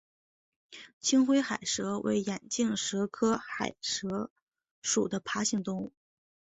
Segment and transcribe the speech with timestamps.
[0.99, 4.31] 青灰海蛇为眼镜蛇科海蛇
[4.81, 5.93] 属的爬行动物。